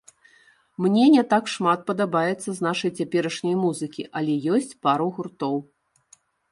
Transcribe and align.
Мне 0.85 1.03
не 1.15 1.23
так 1.33 1.51
шмат 1.57 1.83
падабаецца 1.91 2.47
з 2.51 2.59
нашай 2.69 2.91
цяперашняй 3.01 3.55
музыкі, 3.65 4.03
але 4.21 4.33
ёсць 4.59 4.77
пару 4.89 5.07
гуртоў. 5.19 5.55